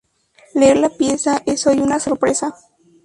[0.55, 2.55] Leer la pieza es hoy una sorpresa.